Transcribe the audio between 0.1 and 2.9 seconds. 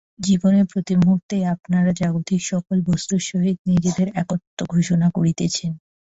জীবনের প্রতিমুহূর্তেই আপনারা জাগতিক সকল